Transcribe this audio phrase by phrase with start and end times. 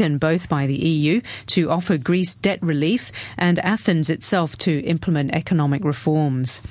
[0.00, 5.34] taken both by the EU to offer Greece debt relief and Athens itself to implement
[5.34, 6.62] economic reforms.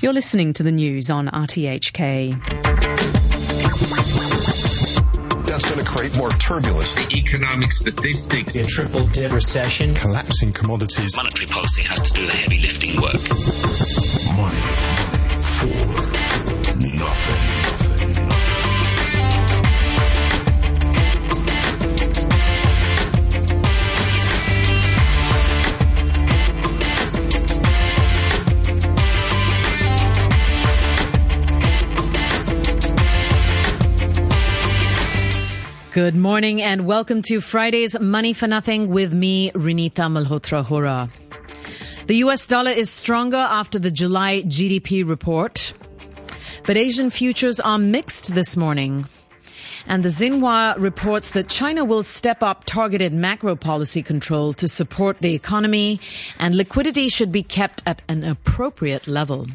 [0.00, 2.38] You're listening to the news on RTHK
[5.44, 6.94] that's going to create more turbulence.
[6.94, 8.54] The economic statistics.
[8.56, 9.92] A triple dip recession.
[9.94, 11.16] Collapsing commodities.
[11.16, 13.18] Monetary policy has to do the heavy lifting work.
[14.36, 14.77] Money
[35.98, 41.10] Good morning and welcome to Friday's Money for Nothing with me, Renita Malhotra Hora.
[42.06, 45.72] The US dollar is stronger after the July GDP report,
[46.66, 49.08] but Asian futures are mixed this morning.
[49.88, 55.18] And the Xinhua reports that China will step up targeted macro policy control to support
[55.18, 55.98] the economy
[56.38, 59.48] and liquidity should be kept at an appropriate level.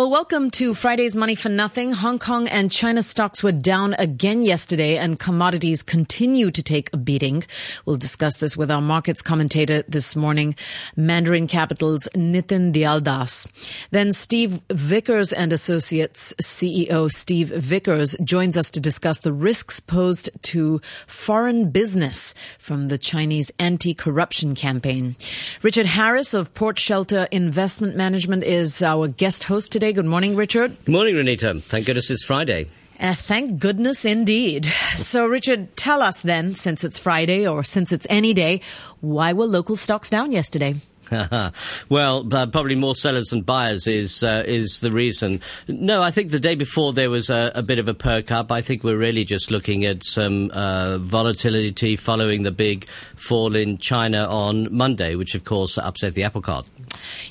[0.00, 1.92] Well, welcome to Friday's Money for Nothing.
[1.92, 6.96] Hong Kong and China stocks were down again yesterday and commodities continue to take a
[6.96, 7.44] beating.
[7.84, 10.56] We'll discuss this with our markets commentator this morning,
[10.96, 13.46] Mandarin Capital's Nitin Dialdas.
[13.90, 20.30] Then Steve Vickers and Associates CEO Steve Vickers joins us to discuss the risks posed
[20.44, 25.14] to foreign business from the Chinese anti-corruption campaign.
[25.60, 29.89] Richard Harris of Port Shelter Investment Management is our guest host today.
[29.92, 30.76] Good morning, Richard.
[30.84, 31.62] Good morning, Renita.
[31.62, 32.68] Thank goodness it's Friday.
[32.98, 34.66] Uh, thank goodness indeed.
[35.00, 38.60] So, Richard, tell us then, since it's Friday or since it's any day,
[39.00, 40.76] why were local stocks down yesterday?
[41.88, 45.40] well, uh, probably more sellers than buyers is uh, is the reason.
[45.68, 48.52] No, I think the day before there was a, a, bit of a perk up.
[48.52, 53.78] I think we're really just looking at some uh, volatility following the big fall in
[53.78, 56.68] China on Monday, which of course upset the apple cart.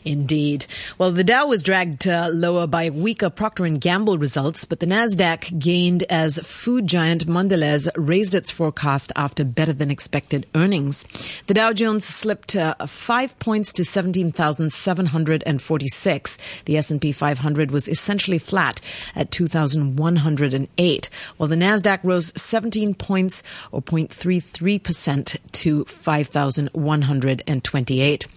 [0.03, 0.66] Indeed.
[0.97, 4.86] Well, the Dow was dragged uh, lower by weaker Procter & Gamble results, but the
[4.86, 11.05] Nasdaq gained as food giant Mondelez raised its forecast after better than expected earnings.
[11.48, 16.37] The Dow Jones slipped uh, 5 points to 17,746.
[16.65, 18.81] The S&P 500 was essentially flat
[19.15, 28.27] at 2,108, while the Nasdaq rose 17 points or 0.33% to 5,128.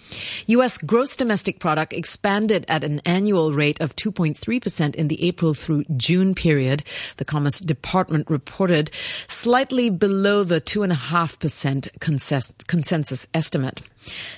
[0.46, 5.84] US gross domestic product expanded at an annual rate of 2.3% in the April through
[5.96, 6.84] June period.
[7.16, 8.90] The Commerce Department reported
[9.28, 13.80] slightly below the 2.5% consensus estimate.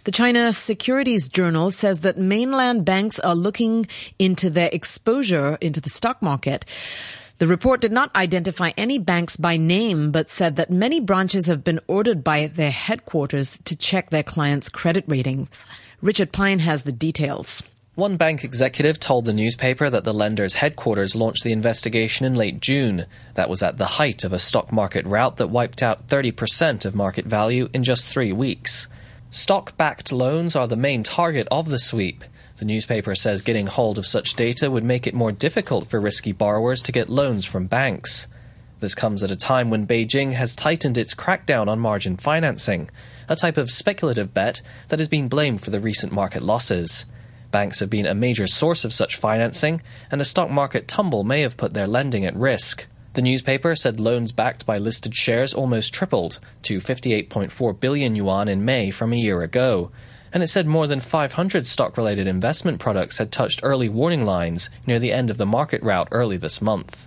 [0.05, 3.87] The China Securities Journal says that mainland banks are looking
[4.19, 6.65] into their exposure into the stock market.
[7.39, 11.65] The report did not identify any banks by name, but said that many branches have
[11.65, 15.49] been ordered by their headquarters to check their clients' credit ratings.
[16.01, 17.63] Richard Pine has the details.
[17.97, 22.61] One bank executive told the newspaper that the lender's headquarters launched the investigation in late
[22.61, 23.07] June.
[23.35, 26.95] That was at the height of a stock market rout that wiped out 30% of
[26.95, 28.89] market value in just three weeks.
[29.34, 32.22] Stock backed loans are the main target of the sweep.
[32.59, 36.31] The newspaper says getting hold of such data would make it more difficult for risky
[36.31, 38.28] borrowers to get loans from banks.
[38.78, 42.89] This comes at a time when Beijing has tightened its crackdown on margin financing,
[43.28, 47.05] a type of speculative bet that has been blamed for the recent market losses.
[47.50, 51.41] Banks have been a major source of such financing, and the stock market tumble may
[51.41, 52.87] have put their lending at risk.
[53.15, 58.65] The newspaper said loans backed by listed shares almost tripled to 58.4 billion yuan in
[58.65, 59.93] May from a year ago.
[60.33, 64.69] And it said more than 500 stock related investment products had touched early warning lines
[64.85, 67.07] near the end of the market rout early this month.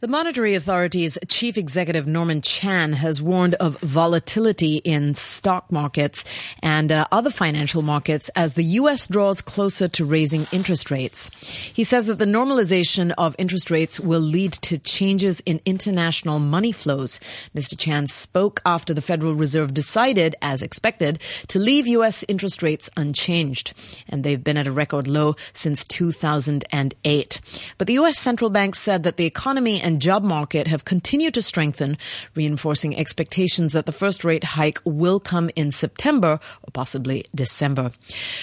[0.00, 6.24] The Monetary Authority's chief executive Norman Chan has warned of volatility in stock markets
[6.62, 9.06] and uh, other financial markets as the U.S.
[9.06, 11.28] draws closer to raising interest rates.
[11.46, 16.72] He says that the normalization of interest rates will lead to changes in international money
[16.72, 17.20] flows.
[17.54, 17.78] Mr.
[17.78, 22.24] Chan spoke after the Federal Reserve decided, as expected, to leave U.S.
[22.26, 23.74] interest rates unchanged.
[24.08, 27.40] And they've been at a record low since 2008.
[27.76, 28.18] But the U.S.
[28.18, 31.98] Central Bank said that the economy and job market have continued to strengthen,
[32.34, 37.92] reinforcing expectations that the first rate hike will come in September or possibly December.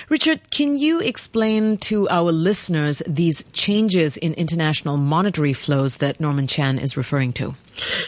[0.09, 6.47] Richard, can you explain to our listeners these changes in international monetary flows that Norman
[6.47, 7.55] Chan is referring to?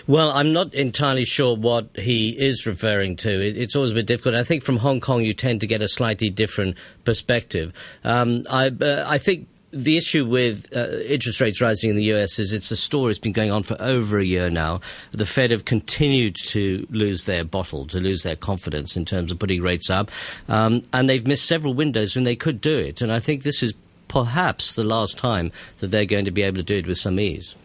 [0.07, 3.29] Well, I'm not entirely sure what he is referring to.
[3.29, 4.35] It, it's always a bit difficult.
[4.35, 7.73] I think from Hong Kong you tend to get a slightly different perspective.
[8.03, 12.39] Um, I, uh, I think the issue with uh, interest rates rising in the US
[12.39, 14.81] is it's a story that's been going on for over a year now.
[15.11, 19.39] The Fed have continued to lose their bottle, to lose their confidence in terms of
[19.39, 20.09] putting rates up,
[20.47, 23.01] um, and they've missed several windows when they could do it.
[23.01, 23.73] And I think this is
[24.07, 27.19] perhaps the last time that they're going to be able to do it with some
[27.19, 27.55] ease.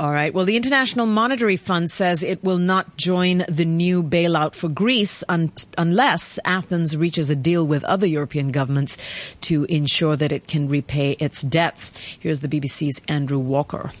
[0.00, 0.32] All right.
[0.32, 5.22] Well, the International Monetary Fund says it will not join the new bailout for Greece
[5.28, 8.96] un- unless Athens reaches a deal with other European governments
[9.42, 11.92] to ensure that it can repay its debts.
[12.18, 13.92] Here's the BBC's Andrew Walker.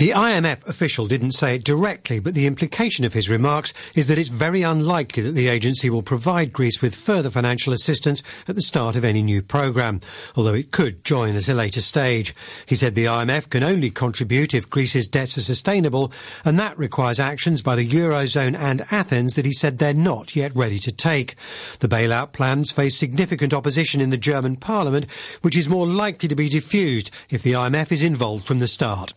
[0.00, 4.16] The IMF official didn't say it directly, but the implication of his remarks is that
[4.16, 8.62] it's very unlikely that the agency will provide Greece with further financial assistance at the
[8.62, 10.00] start of any new programme,
[10.36, 12.34] although it could join at a later stage.
[12.64, 16.10] He said the IMF can only contribute if Greece's debts are sustainable,
[16.46, 20.56] and that requires actions by the Eurozone and Athens that he said they're not yet
[20.56, 21.34] ready to take.
[21.80, 25.10] The bailout plans face significant opposition in the German parliament,
[25.42, 29.12] which is more likely to be diffused if the IMF is involved from the start.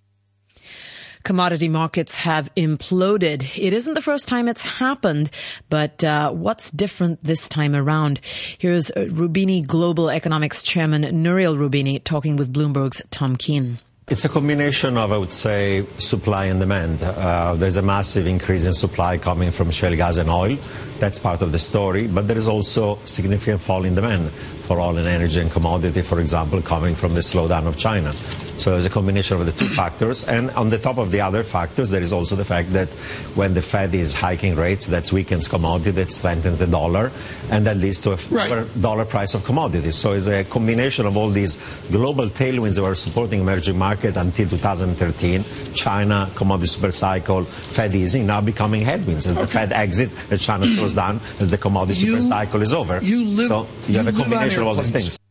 [1.24, 3.58] Commodity markets have imploded.
[3.58, 5.32] It isn't the first time it's happened,
[5.70, 8.20] but uh, what's different this time around?
[8.58, 13.80] Here's Roubini Global Economics Chairman Nouriel Roubini talking with Bloomberg's Tom Keene.
[14.10, 17.02] It's a combination of, I would say, supply and demand.
[17.02, 20.58] Uh, there's a massive increase in supply coming from shale gas and oil.
[21.00, 22.08] That's part of the story.
[22.08, 26.20] But there is also significant fall in demand for oil and energy and commodity, for
[26.20, 28.12] example, coming from the slowdown of China.
[28.58, 30.28] So there's a combination of the two factors.
[30.28, 32.90] And on the top of the other factors, there is also the fact that
[33.36, 37.12] when the Fed is hiking rates, that weakens commodity, that strengthens the dollar,
[37.50, 38.82] and that leads to a lower right.
[38.82, 39.96] dollar price of commodities.
[39.96, 41.58] So it's a combination of all these
[41.92, 48.26] global tailwinds that were supporting emerging market until 2013, China, commodity super cycle, Fed easing,
[48.28, 49.46] now becoming headwinds as okay.
[49.46, 53.04] the Fed exits, as China slows down, as the commodity you, super cycle is over.
[53.04, 55.23] You live, so you, you have a combination of all these things.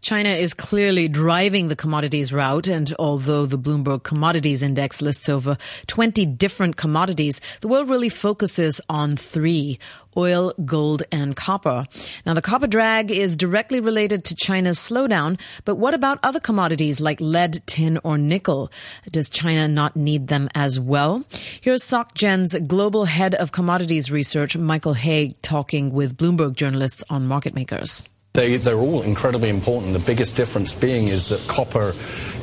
[0.00, 5.56] China is clearly driving the commodities rout, and although the Bloomberg Commodities Index lists over
[5.86, 9.78] 20 different commodities, the world really focuses on three
[10.16, 11.84] oil, gold, and copper.
[12.24, 17.00] Now, the copper drag is directly related to China's slowdown, but what about other commodities
[17.00, 18.72] like lead, tin, or nickel?
[19.10, 21.24] Does China not need them as well?
[21.60, 27.54] Here's SocGen's global head of commodities research, Michael Haigh, talking with Bloomberg journalists on market
[27.54, 28.02] makers.
[28.36, 29.94] They, they're all incredibly important.
[29.94, 31.94] The biggest difference being is that copper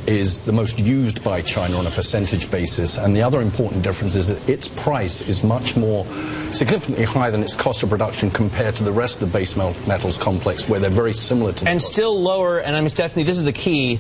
[0.08, 2.98] is the most used by China on a percentage basis.
[2.98, 6.04] And the other important difference is that its price is much more
[6.52, 10.18] significantly higher than its cost of production compared to the rest of the base metals
[10.18, 11.70] complex, where they're very similar to.
[11.70, 13.24] And still lower, and I'm Stephanie.
[13.24, 14.00] this is the key,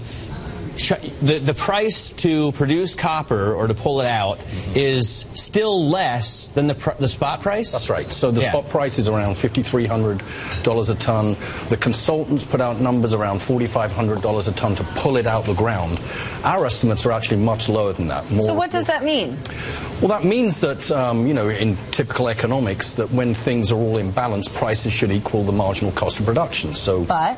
[0.73, 4.77] the, the price to produce copper or to pull it out mm-hmm.
[4.77, 7.71] is still less than the, pr- the spot price?
[7.71, 8.11] That's right.
[8.11, 8.49] So the yeah.
[8.49, 11.35] spot price is around $5,300 a ton.
[11.69, 15.99] The consultants put out numbers around $4,500 a ton to pull it out the ground.
[16.43, 18.29] Our estimates are actually much lower than that.
[18.31, 19.37] More, so what does that mean?
[20.01, 23.97] Well, that means that, um, you know, in typical economics, that when things are all
[23.97, 26.73] in balance, prices should equal the marginal cost of production.
[26.73, 27.37] So, but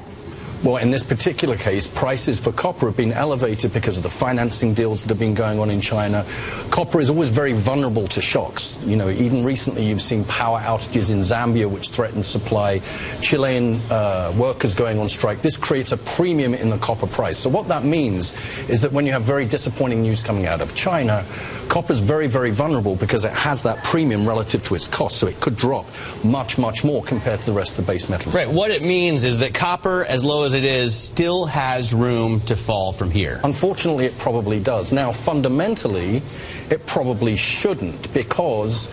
[0.63, 4.73] well, in this particular case, prices for copper have been elevated because of the financing
[4.73, 6.25] deals that have been going on in China.
[6.71, 8.81] Copper is always very vulnerable to shocks.
[8.85, 12.79] You know, even recently you've seen power outages in Zambia which threaten supply,
[13.21, 15.41] Chilean uh, workers going on strike.
[15.41, 17.37] This creates a premium in the copper price.
[17.37, 18.33] So what that means
[18.69, 21.25] is that when you have very disappointing news coming out of China,
[21.67, 25.17] copper is very, very vulnerable because it has that premium relative to its cost.
[25.17, 25.85] So it could drop
[26.23, 28.33] much, much more compared to the rest of the base metals.
[28.33, 28.49] Right.
[28.49, 32.55] What it means is that copper, as low as it is still has room to
[32.55, 33.41] fall from here?
[33.43, 34.91] Unfortunately, it probably does.
[34.91, 36.21] Now, fundamentally,
[36.69, 38.89] it probably shouldn't because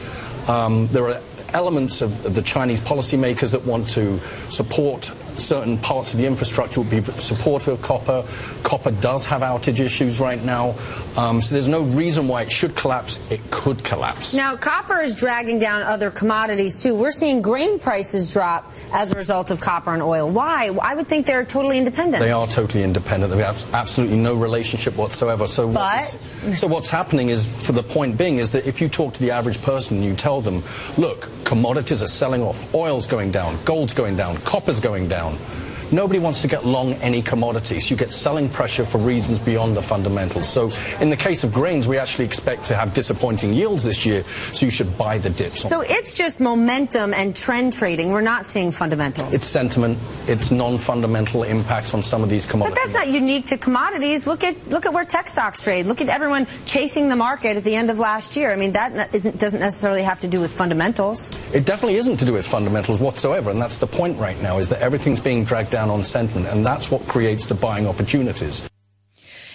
[0.48, 1.20] um, there are
[1.52, 4.18] elements of, of the Chinese policymakers that want to
[4.50, 8.24] support certain parts of the infrastructure would be supportive of copper.
[8.62, 10.74] Copper does have outage issues right now,
[11.16, 13.24] um, so there's no reason why it should collapse.
[13.30, 14.34] It could collapse.
[14.34, 16.94] Now, copper is dragging down other commodities too.
[16.94, 20.28] We're seeing grain prices drop as a result of copper and oil.
[20.28, 20.70] Why?
[20.82, 22.22] I would think they're totally independent.
[22.22, 23.32] They are totally independent.
[23.32, 25.46] They have absolutely no relationship whatsoever.
[25.46, 26.14] So, but, what
[26.52, 29.20] is, so what's happening is, for the point being, is that if you talk to
[29.20, 30.62] the average person and you tell them,
[30.96, 35.71] look, commodities are selling off, oil's going down, gold's going down, copper's going down down.
[35.92, 37.90] Nobody wants to get long any commodities.
[37.90, 40.48] You get selling pressure for reasons beyond the fundamentals.
[40.48, 40.70] So
[41.00, 44.64] in the case of grains, we actually expect to have disappointing yields this year, so
[44.64, 45.68] you should buy the dips.
[45.68, 48.10] So it's just momentum and trend trading.
[48.10, 49.34] We're not seeing fundamentals.
[49.34, 49.98] It's sentiment.
[50.26, 52.74] It's non-fundamental impacts on some of these commodities.
[52.74, 54.26] But that's not unique to commodities.
[54.26, 55.84] Look at look at where tech stocks trade.
[55.84, 58.50] Look at everyone chasing the market at the end of last year.
[58.50, 61.30] I mean, that doesn't necessarily have to do with fundamentals.
[61.52, 64.70] It definitely isn't to do with fundamentals whatsoever, and that's the point right now, is
[64.70, 68.71] that everything's being dragged down down on sentiment, and that's what creates the buying opportunities.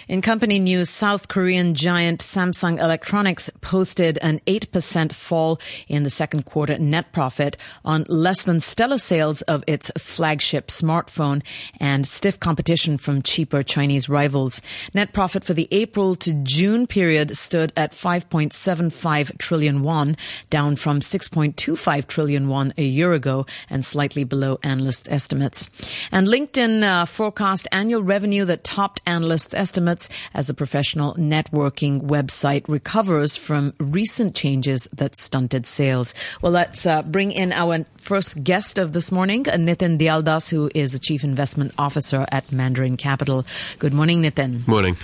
[0.08, 6.46] In company news, South Korean giant Samsung Electronics posted an 8% fall in the second
[6.46, 11.42] quarter net profit on less than stellar sales of its flagship smartphone
[11.78, 14.62] and stiff competition from cheaper Chinese rivals.
[14.94, 20.16] Net profit for the April to June period stood at 5.75 trillion won,
[20.48, 25.68] down from 6.25 trillion won a year ago and slightly below analysts' estimates.
[26.10, 29.97] And LinkedIn uh, forecast annual revenue that topped analysts' estimates
[30.34, 36.14] as the professional networking website recovers from recent changes that stunted sales.
[36.42, 40.92] Well, let's uh, bring in our first guest of this morning, Nitin Dialdas, who is
[40.92, 43.44] the Chief Investment Officer at Mandarin Capital.
[43.78, 44.66] Good morning, Nitin.
[44.68, 44.96] Morning.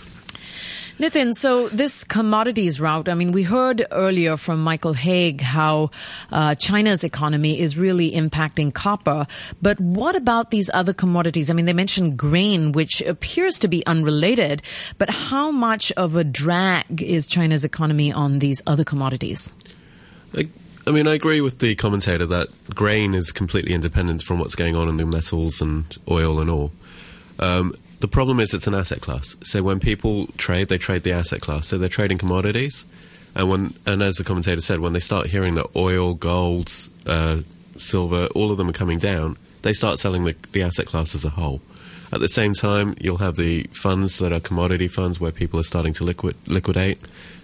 [0.99, 5.91] Nitin, so this commodities rout, I mean, we heard earlier from Michael Haigh how
[6.31, 9.27] uh, China's economy is really impacting copper.
[9.61, 11.51] But what about these other commodities?
[11.51, 14.63] I mean, they mentioned grain, which appears to be unrelated,
[14.97, 19.51] but how much of a drag is China's economy on these other commodities?
[20.33, 20.49] I,
[20.87, 24.77] I mean, I agree with the commentator that grain is completely independent from what's going
[24.77, 26.71] on in the metals and oil and all.
[27.41, 27.75] Um,
[28.05, 29.35] the problem is it's an asset class.
[29.45, 31.69] So when people trade, they trade the asset class.
[31.69, 32.85] So they're trading commodities,
[33.35, 36.71] and when and as the commentator said, when they start hearing that oil, gold,
[37.07, 37.39] uh,
[37.79, 41.25] silver, all of them are coming down, they start selling the, the asset class as
[41.25, 41.63] a whole.
[42.13, 45.65] At the same time, you'll have the funds that are commodity funds where people are
[45.65, 46.99] starting to liquid, liquidate.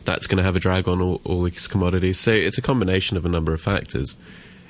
[0.05, 2.21] That's going to have a drag on all, all these commodities.
[2.21, 4.15] So it's a combination of a number of factors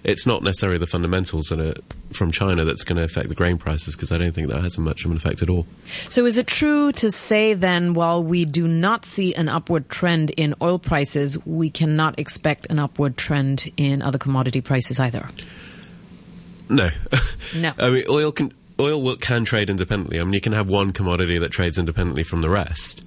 [0.04, 1.74] it's not necessarily the fundamentals that are
[2.12, 4.78] from China that's going to affect the grain prices because I don't think that has
[4.78, 5.66] much of an effect at all.
[6.08, 10.30] So, is it true to say then, while we do not see an upward trend
[10.30, 15.28] in oil prices, we cannot expect an upward trend in other commodity prices either?
[16.68, 16.88] No.
[17.56, 17.72] No.
[17.78, 20.20] I mean, oil can oil will, can trade independently.
[20.20, 23.04] I mean, you can have one commodity that trades independently from the rest,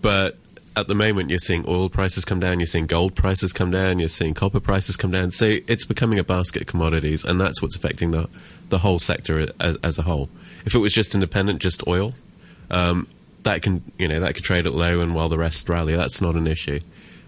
[0.00, 0.36] but
[0.76, 3.98] at the moment you're seeing oil prices come down, you're seeing gold prices come down,
[3.98, 5.30] you're seeing copper prices come down.
[5.30, 8.28] So it's becoming a basket of commodities, and that's what's affecting the
[8.68, 10.28] the whole sector as, as a whole.
[10.64, 12.14] If it was just independent, just oil,
[12.70, 13.08] um,
[13.42, 16.20] that can you know that could trade at low, and while the rest rally, that's
[16.20, 16.80] not an issue.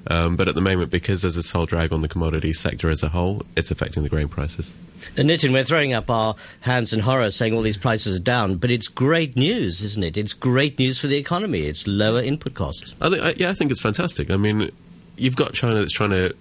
[0.09, 3.03] Um, but at the moment, because there's a whole drag on the commodity sector as
[3.03, 4.73] a whole, it's affecting the grain prices.
[5.17, 8.57] And Nitin, we're throwing up our hands in horror saying all these prices are down,
[8.57, 10.17] but it's great news, isn't it?
[10.17, 11.63] It's great news for the economy.
[11.63, 12.95] It's lower input costs.
[13.01, 14.31] I think, I, yeah, I think it's fantastic.
[14.31, 14.71] I mean,
[15.17, 16.35] you've got China that's trying to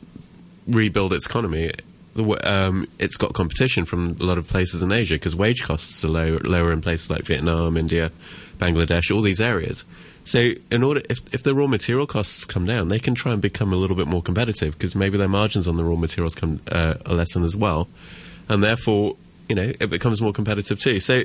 [0.67, 1.71] rebuild its economy.
[2.43, 6.09] Um, it's got competition from a lot of places in Asia because wage costs are
[6.09, 8.11] low, lower in places like Vietnam, India,
[8.57, 9.85] Bangladesh, all these areas.
[10.23, 13.41] So, in order, if, if the raw material costs come down, they can try and
[13.41, 16.59] become a little bit more competitive because maybe their margins on the raw materials come
[16.71, 17.87] uh, are as well,
[18.47, 19.15] and therefore,
[19.49, 20.99] you know, it becomes more competitive too.
[20.99, 21.23] So,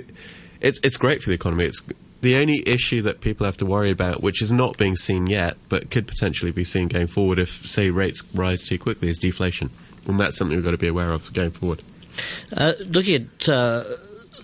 [0.61, 1.67] it's it's great for the economy.
[1.67, 1.83] It's
[2.23, 5.57] the only issue that people have to worry about, which is not being seen yet,
[5.69, 9.71] but could potentially be seen going forward if, say, rates rise too quickly, is deflation,
[10.07, 11.83] and that's something we've got to be aware of going forward.
[12.57, 13.85] Uh, looking at uh,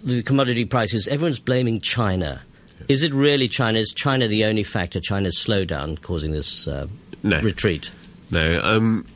[0.05, 2.43] the commodity prices, everyone's blaming China.
[2.89, 3.79] Is it really China?
[3.79, 6.87] Is China the only factor, China's slowdown, causing this uh,
[7.23, 7.41] no.
[7.41, 7.91] retreat?
[8.31, 8.61] No.
[8.63, 9.07] Um,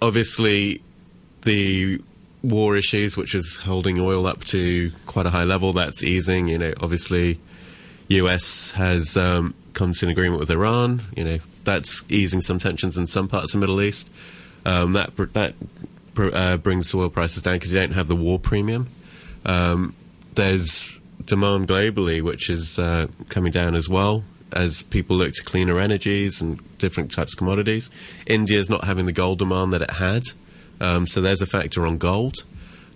[0.00, 0.82] obviously,
[1.42, 2.00] the
[2.42, 6.48] war issues, which is holding oil up to quite a high level, that's easing.
[6.48, 7.38] You know, obviously,
[8.08, 11.02] US has um, come to an agreement with Iran.
[11.16, 14.10] You know, that's easing some tensions in some parts of the Middle East.
[14.64, 15.54] Um, that that
[16.16, 18.88] uh, brings oil prices down because you don't have the war premium.
[19.44, 19.94] Um,
[20.34, 25.78] there's demand globally, which is uh, coming down as well as people look to cleaner
[25.80, 27.90] energies and different types of commodities.
[28.26, 30.22] India's not having the gold demand that it had,
[30.80, 32.44] um, so there's a factor on gold.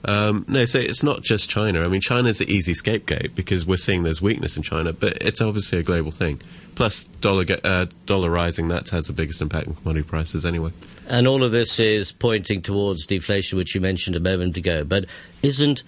[0.05, 1.85] Um, no, so it's not just China.
[1.85, 5.41] I mean, China's the easy scapegoat because we're seeing there's weakness in China, but it's
[5.41, 6.41] obviously a global thing.
[6.77, 10.71] Plus, dollar uh, dollar rising that has the biggest impact on commodity prices anyway.
[11.09, 14.85] And all of this is pointing towards deflation, which you mentioned a moment ago.
[14.85, 15.07] But
[15.43, 15.83] isn't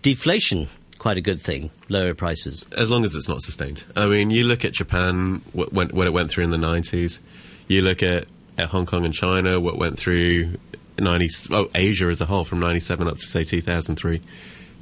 [0.00, 0.68] deflation
[1.02, 2.64] quite a good thing, lower prices.
[2.78, 3.82] As long as it's not sustained.
[3.96, 7.18] I mean, you look at Japan, when, when it went through in the 90s,
[7.66, 10.58] you look at, at Hong Kong and China, what went through
[11.00, 14.20] 90, oh, Asia as a whole from 97 up to, say, 2003.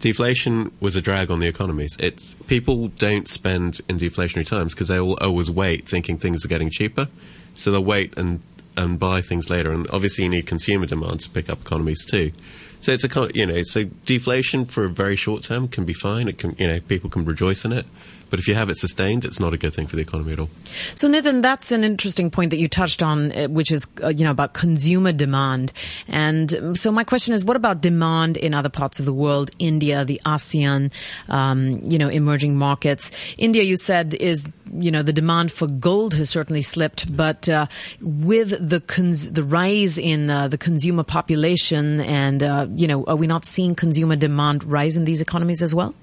[0.00, 1.96] Deflation was a drag on the economies.
[1.98, 6.48] It's, people don't spend in deflationary times because they will always wait thinking things are
[6.48, 7.08] getting cheaper.
[7.54, 8.42] So they'll wait and,
[8.76, 9.72] and buy things later.
[9.72, 12.32] And obviously, you need consumer demand to pick up economies too.
[12.80, 16.28] So it's a you know so deflation for a very short term can be fine.
[16.28, 17.86] It can you know people can rejoice in it,
[18.30, 20.38] but if you have it sustained, it's not a good thing for the economy at
[20.38, 20.48] all.
[20.94, 24.24] So, Nathan, that's an interesting point that you touched on, uh, which is, uh, you
[24.24, 25.72] know, about consumer demand.
[26.06, 29.50] And um, so my question is, what about demand in other parts of the world,
[29.58, 30.92] India, the ASEAN,
[31.28, 33.10] um, you know, emerging markets?
[33.36, 37.66] India, you said, is, you know, the demand for gold has certainly slipped, but uh,
[38.00, 43.16] with the cons- the rise in uh, the consumer population and, uh, you know, are
[43.16, 45.94] we not seeing consumer demand rise in these economies as well?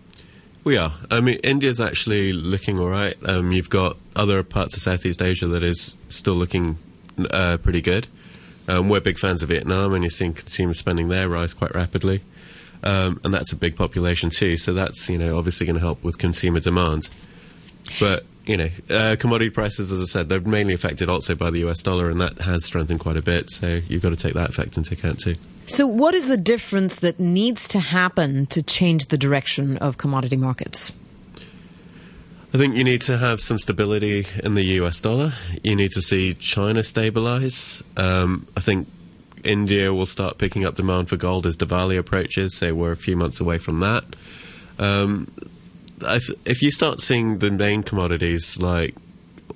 [0.63, 0.91] We are.
[1.09, 3.15] I mean, India's actually looking all right.
[3.25, 6.77] Um, you've got other parts of Southeast Asia that is still looking
[7.31, 8.07] uh, pretty good.
[8.67, 12.21] Um, we're big fans of Vietnam, and you're seeing consumer spending there rise quite rapidly.
[12.83, 16.03] Um, and that's a big population too, so that's you know obviously going to help
[16.03, 17.09] with consumer demand.
[17.99, 21.59] But you know, uh, commodity prices, as I said, they're mainly affected also by the
[21.67, 23.49] US dollar, and that has strengthened quite a bit.
[23.49, 25.35] So you've got to take that effect into account too.
[25.65, 30.37] So, what is the difference that needs to happen to change the direction of commodity
[30.37, 30.93] markets?
[32.53, 35.33] I think you need to have some stability in the US dollar.
[35.63, 37.83] You need to see China stabilize.
[37.97, 38.87] Um, I think
[39.43, 43.17] India will start picking up demand for gold as Diwali approaches, so we're a few
[43.17, 44.05] months away from that.
[44.79, 45.29] Um,
[46.01, 48.95] if, if you start seeing the main commodities like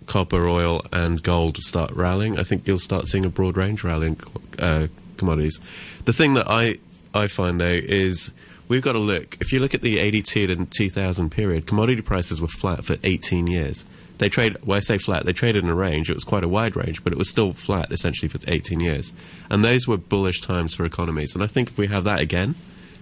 [0.07, 4.19] copper, oil, and gold start rallying, I think you'll start seeing a broad range rallying
[4.59, 5.59] uh, commodities.
[6.05, 6.77] The thing that I,
[7.13, 8.31] I find though is
[8.67, 9.37] we've got to look.
[9.39, 13.47] If you look at the 82 to 2000 period, commodity prices were flat for 18
[13.47, 13.85] years.
[14.17, 14.55] They trade.
[14.63, 15.25] Well, I say flat.
[15.25, 16.09] They traded in a range.
[16.09, 19.13] It was quite a wide range, but it was still flat essentially for 18 years.
[19.49, 21.33] And those were bullish times for economies.
[21.33, 22.53] And I think if we have that again,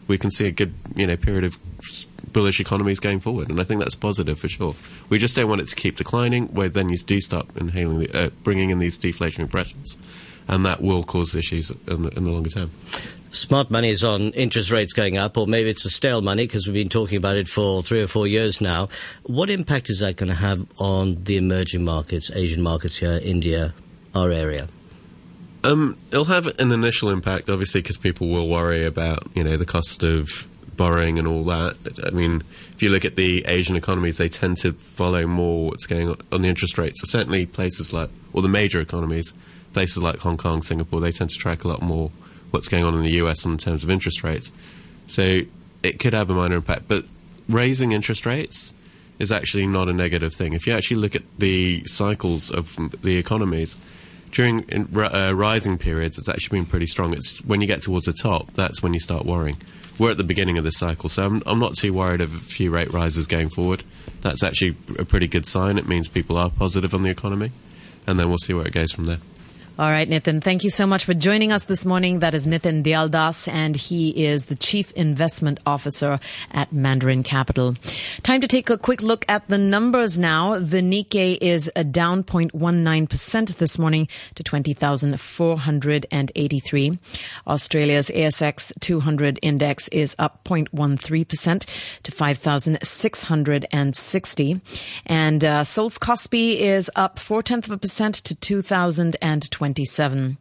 [0.09, 1.57] we can see a good, you know, period of
[2.33, 3.49] bullish economies going forward.
[3.49, 4.75] And I think that's positive for sure.
[5.07, 8.11] We just don't want it to keep declining, where then you do start inhaling, the,
[8.13, 9.95] uh, bringing in these deflationary pressures,
[10.47, 12.71] and that will cause issues in the, in the longer term.
[13.31, 16.65] Smart money is on interest rates going up, or maybe it's a stale money because
[16.65, 18.89] we've been talking about it for three or four years now.
[19.23, 23.75] What impact is that going to have on the emerging markets, Asian markets here, India,
[24.15, 24.67] our area?
[25.63, 29.65] Um, it'll have an initial impact, obviously, because people will worry about you know the
[29.65, 30.47] cost of
[30.77, 31.75] borrowing and all that.
[32.05, 35.85] I mean, if you look at the Asian economies, they tend to follow more what's
[35.85, 37.01] going on, on the interest rates.
[37.01, 39.33] So certainly, places like, or the major economies,
[39.73, 42.11] places like Hong Kong, Singapore, they tend to track a lot more
[42.51, 44.51] what's going on in the US in terms of interest rates.
[45.07, 45.41] So
[45.83, 47.05] it could have a minor impact, but
[47.47, 48.73] raising interest rates
[49.19, 50.53] is actually not a negative thing.
[50.53, 53.75] If you actually look at the cycles of the economies
[54.31, 54.65] during
[54.95, 57.13] uh, rising periods, it's actually been pretty strong.
[57.13, 59.57] It's when you get towards the top that's when you start worrying.
[59.97, 62.39] We're at the beginning of this cycle, so I'm, I'm not too worried of a
[62.39, 63.83] few rate rises going forward.
[64.21, 65.77] That's actually a pretty good sign.
[65.77, 67.51] It means people are positive on the economy,
[68.07, 69.19] and then we'll see where it goes from there.
[69.79, 72.19] All right, Nitin, thank you so much for joining us this morning.
[72.19, 76.19] That is Nitin Dialdas, and he is the Chief Investment Officer
[76.51, 77.75] at Mandarin Capital.
[78.21, 80.59] Time to take a quick look at the numbers now.
[80.59, 86.99] The Nikkei is down 0.19% this morning to 20,483.
[87.47, 94.61] Australia's ASX 200 index is up 0.13% to 5,660.
[95.05, 99.68] And uh, Seoul's Kospi is up 4 tenths of a percent to 2,020.
[99.69, 100.37] 27.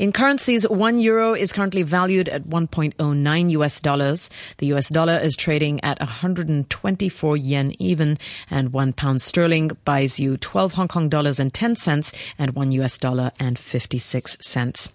[0.00, 4.28] In currencies, one euro is currently valued at 1.09 US dollars.
[4.58, 8.18] The US dollar is trading at 124 yen even,
[8.50, 12.72] and one pound sterling buys you 12 Hong Kong dollars and 10 cents, and one
[12.72, 14.90] US dollar and 56 cents.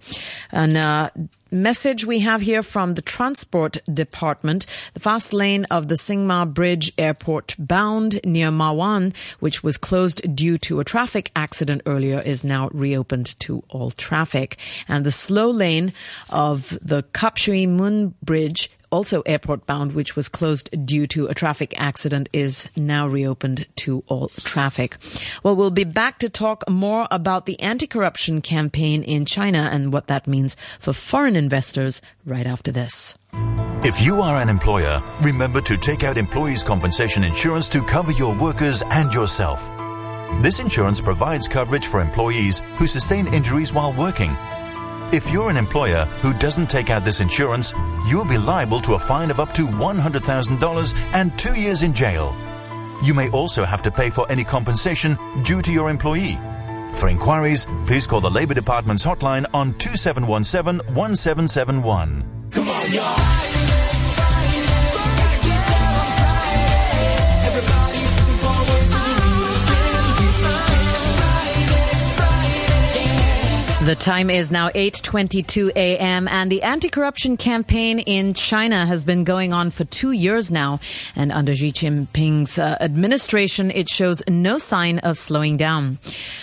[0.52, 1.10] And, uh,
[1.52, 4.66] message we have here from the Transport Department.
[4.94, 9.78] The fast lane of the Tsing Ma Bridge Airport bound near Ma Wan, which was
[9.78, 14.58] closed due to a traffic accident earlier, is now reopened to all traffic.
[14.88, 15.94] And the slow lane
[16.30, 21.34] of the Kap Shui Mun Bridge also airport bound, which was closed due to a
[21.34, 24.98] traffic accident, is now reopened to all traffic.
[25.44, 30.08] Well, we'll be back to talk more about the anti-corruption campaign in China and what
[30.08, 33.18] that means for foreign investors right after this.
[33.84, 38.36] If you are an employer, remember to take out employees' compensation insurance to cover your
[38.36, 39.72] workers and yourself.
[40.42, 44.36] This insurance provides coverage for employees who sustain injuries while working
[45.14, 47.74] if you're an employer who doesn't take out this insurance,
[48.08, 52.36] you'll be liable to a fine of up to $100,000 and two years in jail.
[53.04, 56.38] You may also have to pay for any compensation due to your employee.
[56.96, 63.77] For inquiries, please call the Labor Department's hotline on 2717 1771.
[73.88, 76.28] The time is now 8:22 a.m.
[76.28, 80.82] and the anti-corruption campaign in China has been going on for 2 years now
[81.16, 86.00] and under Xi Jinping's uh, administration it shows no sign of slowing down.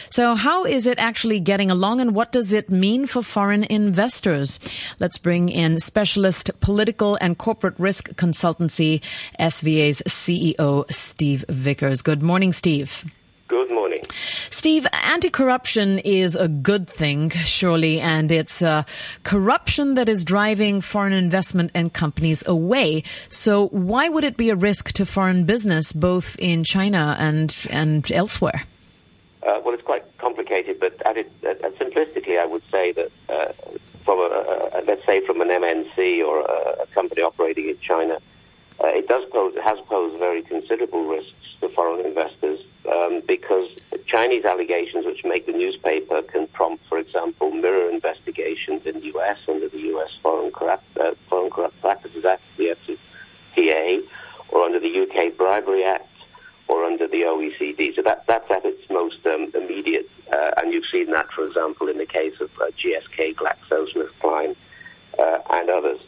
[0.09, 4.59] So how is it actually getting along and what does it mean for foreign investors?
[4.99, 9.03] Let's bring in specialist political and corporate risk consultancy
[9.39, 12.01] SVA's CEO Steve Vickers.
[12.01, 13.05] Good morning Steve.
[13.47, 14.01] Good morning.
[14.49, 18.85] Steve, anti corruption is a good thing, surely, and it's uh,
[19.23, 23.03] corruption that is driving foreign investment and companies away.
[23.29, 28.11] So, why would it be a risk to foreign business, both in China and, and
[28.13, 28.65] elsewhere?
[29.43, 31.31] Uh, well, it's quite complicated, but at it,
[31.79, 33.53] simplistically, I would say that uh,
[34.07, 38.21] from a, let's say from an MNC or a, a company operating in China,
[38.83, 43.69] uh, it does pose, it has posed very considerable risks to foreign investors um, because
[44.07, 49.39] Chinese allegations which make the newspaper can prompt, for example, mirror investigations in the U.S.
[49.49, 50.11] under the U.S.
[50.23, 52.77] Foreign Corrupt, uh, Foreign Corrupt Practices Act, the
[53.57, 54.03] FCPA,
[54.51, 55.31] or under the U.K.
[55.31, 56.09] Bribery Act,
[56.69, 57.95] or under the OECD.
[57.97, 61.89] So that, that's at its most um, immediate, uh, and you've seen that, for example,
[61.89, 64.57] in the case of uh, GSK, GlaxoSmithKline,
[65.19, 66.01] uh, and others.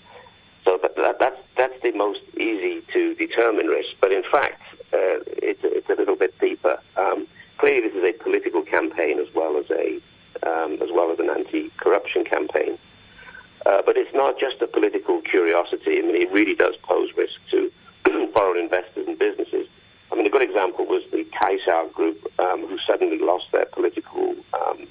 [0.64, 3.90] So that, that, that's that's the most easy to determine risk.
[4.00, 4.60] But in fact,
[4.96, 6.78] uh, it's, it's a little bit deeper.
[6.96, 7.26] Um,
[7.58, 10.00] clearly, this is a political campaign as well as a
[10.42, 12.78] um, as well as an anti-corruption campaign.
[13.64, 15.98] Uh, but it's not just a political curiosity.
[15.98, 17.72] I mean, it really does pose risk to
[18.34, 19.66] foreign investors and businesses.
[20.10, 24.36] I mean, a good example was the Kaisa Group, um, who suddenly lost their political
[24.52, 24.86] um,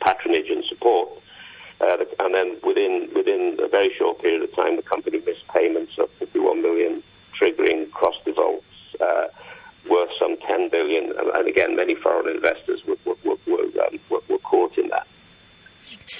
[0.00, 1.08] patronage and support.
[1.80, 5.92] Uh, and then within within a very short period of time, the company missed payments
[5.98, 6.89] of 51 million,
[10.70, 11.12] 10 billion.
[11.34, 15.06] And again, many foreign investors were, were, were, um, were caught in that.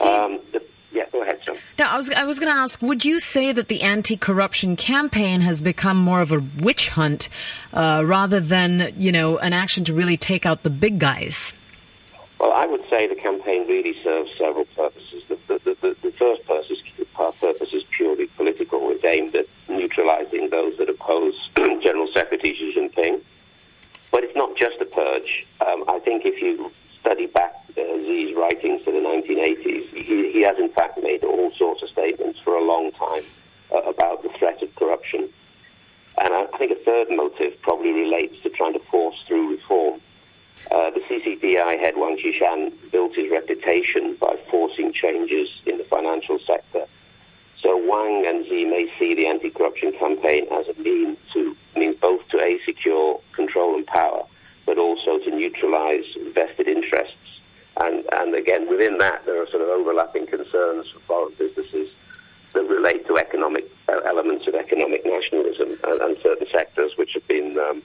[0.04, 1.56] Um, the, yeah, go ahead, Sam.
[1.78, 5.40] Now, I was, I was going to ask, would you say that the anti-corruption campaign
[5.42, 7.28] has become more of a witch hunt
[7.72, 11.52] uh, rather than, you know, an action to really take out the big guys?
[12.38, 15.22] Well, I would say the campaign really serves several purposes.
[15.28, 16.78] The, the, the, the first purpose,
[17.40, 18.90] purpose is purely political.
[18.90, 23.20] It's aimed at neutralizing those that oppose General Secretary Xi Jinping.
[24.10, 24.56] But it's not
[25.20, 25.46] just.
[25.60, 30.42] Um, I think if you study back uh, Xi's writings to the 1980s, he, he,
[30.42, 33.22] has in fact made all sorts of statements for a long time
[33.72, 35.28] uh, about the threat of corruption.
[36.18, 40.00] And I, I, think a third motive probably relates to trying to force through reform.
[40.70, 46.38] Uh, the CCDI head Wang Qishan built his reputation by forcing changes in the financial
[46.46, 46.86] sector
[47.62, 52.26] so Wang and Xi may see the anti-corruption campaign as a means to means both
[52.28, 54.24] to a secure control and power,
[54.66, 56.04] but also to neutralize
[56.34, 57.16] vested interests.
[57.80, 61.90] And and again, within that, there are sort of overlapping concerns for foreign businesses
[62.54, 67.26] that relate to economic uh, elements of economic nationalism and, and, certain sectors which have
[67.28, 67.80] been, um,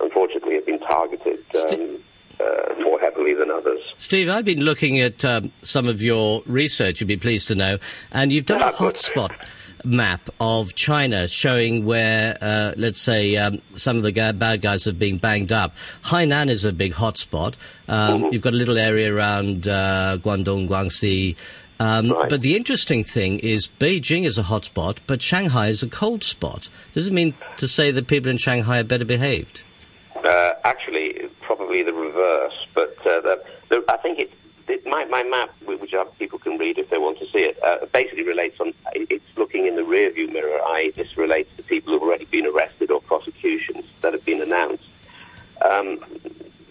[0.00, 1.44] unfortunately, have been targeted.
[1.70, 1.98] Um,
[2.40, 3.80] uh, more heavily than others.
[4.10, 7.78] Steve, I've been looking at um, some of your research, you'd be pleased to know,
[8.10, 9.30] and you've done a hotspot
[9.84, 14.98] map of China showing where, uh, let's say, um, some of the bad guys have
[14.98, 15.76] been banged up.
[16.02, 17.54] Hainan is a big hotspot.
[17.86, 18.32] Um, mm-hmm.
[18.32, 21.36] You've got a little area around uh, Guangdong, Guangxi.
[21.78, 22.28] Um, right.
[22.28, 26.68] But the interesting thing is Beijing is a hotspot, but Shanghai is a cold spot.
[26.94, 29.62] Does it mean to say that people in Shanghai are better behaved?
[30.16, 32.66] Uh, actually, probably the reverse.
[32.74, 34.32] But uh, the, I think it,
[34.68, 37.86] it, my, my map, which people can read if they want to see it, uh,
[37.92, 38.72] basically relates on.
[38.92, 40.60] It's looking in the rearview mirror.
[40.62, 44.84] I this relates to people who've already been arrested or prosecutions that have been announced.
[45.62, 46.04] Um,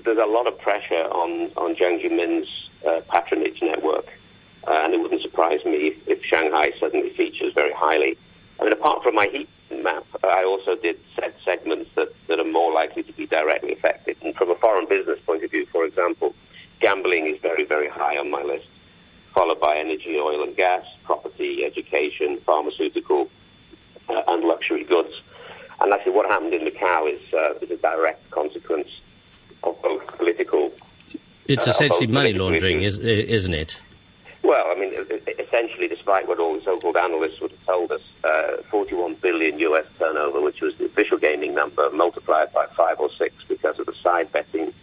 [0.03, 4.07] there's a lot of pressure on on Jiang Zemin's uh, patronage network,
[4.67, 8.17] uh, and it wouldn't surprise me if, if Shanghai suddenly features very highly.
[8.59, 12.45] I mean, apart from my heat map, I also did set segments that, that are
[12.45, 14.17] more likely to be directly affected.
[14.21, 16.33] And from a foreign business point of view, for example,
[16.79, 18.67] gambling is very, very high on my list,
[19.33, 23.29] followed by energy, oil and gas, property, education, pharmaceutical,
[24.09, 25.21] uh, and luxury goods.
[25.81, 28.99] And actually, what happened in Macau is, uh, is a direct consequence
[29.63, 30.73] of both political.
[31.45, 33.79] It's uh, essentially money laundering, is, isn't it?
[34.41, 34.93] Well, I mean,
[35.37, 39.85] essentially, despite what all the so-called analysts would have told us, uh, 41 billion US
[39.97, 43.93] turnover, which was the official gaming number, multiplied by five or six because of the
[44.01, 44.73] side betting,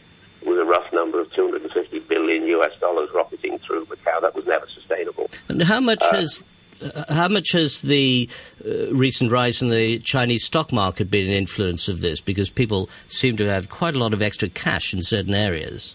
[0.66, 4.20] rough number of 250 billion US dollars rocketing through Macau.
[4.20, 5.30] That was never sustainable.
[5.48, 6.42] And how much uh, has
[6.82, 8.28] uh, how much has the
[8.64, 12.20] uh, recent rise in the Chinese stock market been an influence of this?
[12.20, 15.94] Because people seem to have quite a lot of extra cash in certain areas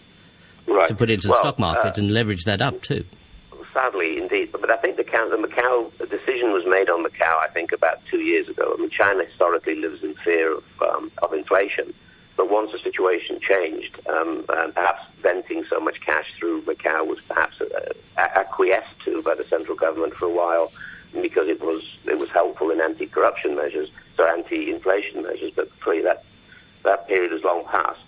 [0.66, 0.88] right.
[0.88, 3.04] to put into well, the stock market uh, and leverage that up too.
[3.72, 4.50] sadly indeed.
[4.52, 7.38] But, but I think the, the Macau the decision was made on Macau.
[7.38, 8.74] I think about two years ago.
[8.76, 11.94] I mean, China historically lives in fear of um, of inflation.
[12.42, 17.20] But once the situation changed, um, and perhaps venting so much cash through Macau was
[17.20, 20.72] perhaps uh, acquiesced to by the central government for a while
[21.12, 25.52] because it was it was helpful in anti-corruption measures, so anti-inflation measures.
[25.54, 26.24] But clearly that
[26.82, 28.00] that period has long passed.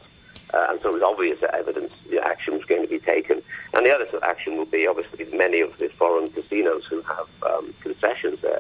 [0.53, 3.41] Uh, and so it was obvious that evidence the action was going to be taken.
[3.73, 7.73] And the other action will be obviously many of the foreign casinos who have um,
[7.83, 8.59] concessions there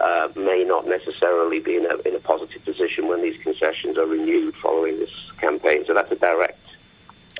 [0.00, 4.06] uh, may not necessarily be in a, in a positive position when these concessions are
[4.06, 5.84] renewed following this campaign.
[5.86, 6.58] So that's a direct,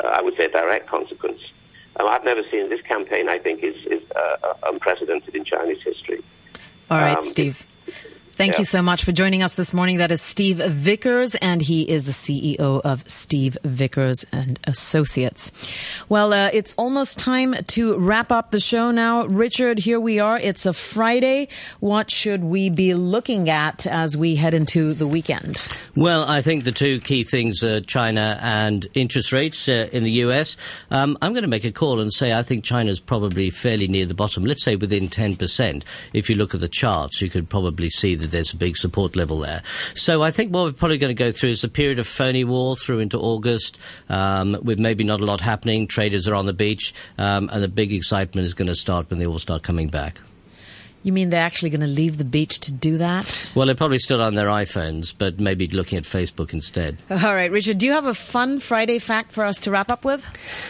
[0.03, 1.41] uh, I would say, a direct consequence.
[1.99, 3.29] Um, I've never seen this campaign.
[3.29, 6.23] I think is is uh, uh unprecedented in Chinese history.
[6.91, 7.67] All right, um, Steve.
[8.43, 8.59] Thank yeah.
[8.59, 9.99] you so much for joining us this morning.
[9.99, 12.11] That is Steve Vickers, and he is the
[12.59, 15.53] CEO of Steve Vickers and Associates.
[16.09, 19.27] Well, uh, it's almost time to wrap up the show now.
[19.27, 20.41] Richard, here we are.
[20.41, 21.47] It's a Friday.
[21.79, 25.65] What should we be looking at as we head into the weekend?
[25.95, 30.11] Well, I think the two key things are China and interest rates uh, in the
[30.27, 30.57] US.
[30.91, 34.05] Um, I'm going to make a call and say I think China's probably fairly near
[34.05, 34.45] the bottom.
[34.45, 35.85] Let's say within 10%.
[36.13, 39.15] If you look at the charts, you could probably see that there's a big support
[39.15, 39.63] level there.
[39.95, 42.45] So I think what we're probably going to go through is a period of phony
[42.45, 45.87] war through into August, um, with maybe not a lot happening.
[45.87, 49.19] Traders are on the beach, um, and the big excitement is going to start when
[49.19, 50.19] they all start coming back.
[51.03, 53.53] You mean they're actually going to leave the beach to do that?
[53.57, 56.99] Well, they're probably still on their iPhones, but maybe looking at Facebook instead.
[57.11, 60.05] All right, Richard, do you have a fun Friday fact for us to wrap up
[60.05, 60.25] with?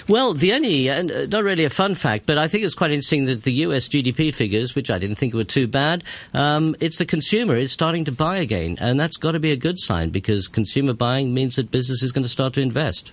[0.09, 3.27] Well, the only, uh, not really a fun fact, but I think it's quite interesting
[3.27, 7.07] that the US GDP figures, which I didn't think were too bad, um, it's the
[7.07, 8.79] consumer is starting to buy again.
[8.81, 12.13] And that's got to be a good sign because consumer buying means that business is
[12.13, 13.13] going to start to invest.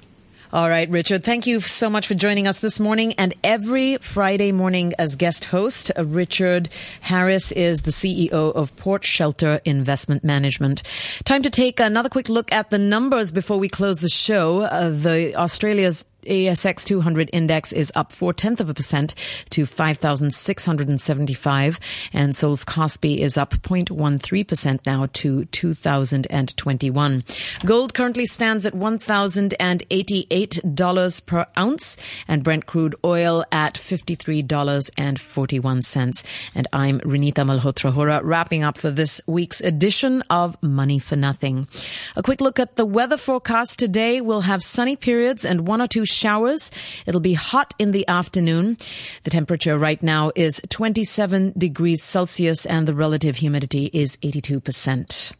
[0.52, 3.14] All right, Richard, thank you so much for joining us this morning.
[3.20, 6.70] And every Friday morning as guest host, uh, Richard
[7.02, 10.82] Harris is the CEO of Port Shelter Investment Management.
[11.24, 14.62] Time to take another quick look at the numbers before we close the show.
[14.62, 19.16] Uh, the Australia's ASX 200 index is up four tenths of a percent
[19.50, 21.80] to 5,675
[22.14, 27.24] and Seoul's Kospi is up 0.13% now to 2,021.
[27.66, 31.96] Gold currently stands at $1,088 per ounce
[32.28, 36.24] and Brent crude oil at $53.41.
[36.56, 41.68] And I'm Renita Malhotra Hora wrapping up for this week's edition of Money for Nothing.
[42.16, 44.22] A quick look at the weather forecast today.
[44.22, 46.72] We'll have sunny periods and one or two showers.
[47.06, 48.78] It'll be hot in the afternoon.
[49.24, 55.32] The temperature right now is 27 degrees Celsius and the relative humidity is 82%.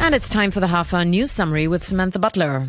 [0.00, 2.68] And it's time for the half hour news summary with Samantha Butler.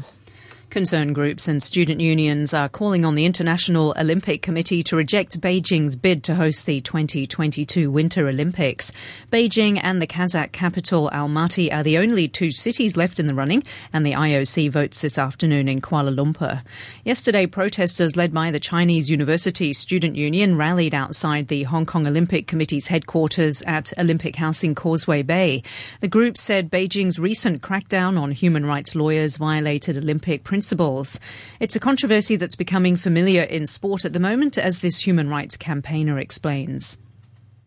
[0.70, 5.96] Concerned groups and student unions are calling on the International Olympic Committee to reject Beijing's
[5.96, 8.92] bid to host the 2022 Winter Olympics.
[9.32, 13.64] Beijing and the Kazakh capital Almaty are the only two cities left in the running,
[13.94, 16.62] and the IOC votes this afternoon in Kuala Lumpur.
[17.06, 22.46] Yesterday, protesters led by the Chinese University Student Union rallied outside the Hong Kong Olympic
[22.46, 25.64] Committee's headquarters at Olympic House in Causeway Bay.
[26.02, 31.20] The group said Beijing's recent crackdown on human rights lawyers violated Olympic principles principles.
[31.60, 35.56] It's a controversy that's becoming familiar in sport at the moment, as this human rights
[35.56, 36.98] campaigner explains.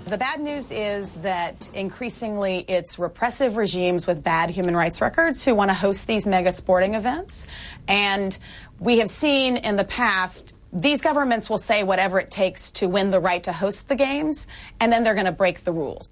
[0.07, 5.55] The bad news is that increasingly it's repressive regimes with bad human rights records who
[5.55, 7.47] want to host these mega sporting events.
[7.87, 8.37] And
[8.81, 13.13] we have seen in the past these governments will say whatever it takes to win
[13.13, 14.49] the right to host the games,
[14.81, 16.09] and then they're going to break the rules.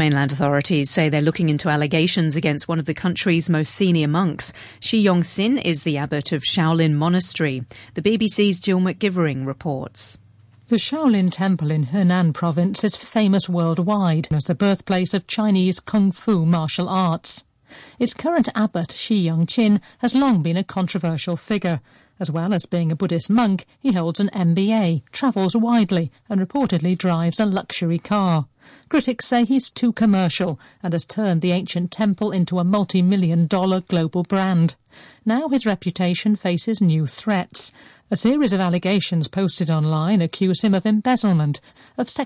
[0.00, 4.50] Mainland authorities say they're looking into allegations against one of the country's most senior monks.
[4.80, 7.66] Shi Yongxin is the abbot of Shaolin Monastery.
[7.92, 10.18] The BBC's Jill McGivering reports.
[10.68, 16.12] The Shaolin Temple in Henan province is famous worldwide as the birthplace of Chinese kung
[16.12, 17.44] fu martial arts.
[17.98, 21.82] Its current abbot, Shi Yongxin, has long been a controversial figure.
[22.20, 26.96] As well as being a Buddhist monk, he holds an MBA, travels widely, and reportedly
[26.96, 28.46] drives a luxury car.
[28.90, 33.80] Critics say he's too commercial and has turned the ancient temple into a multi-million dollar
[33.80, 34.76] global brand.
[35.24, 37.72] Now his reputation faces new threats.
[38.10, 41.62] A series of allegations posted online accuse him of embezzlement,
[41.96, 42.18] of sex